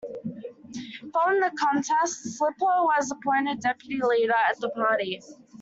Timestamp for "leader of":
4.03-4.59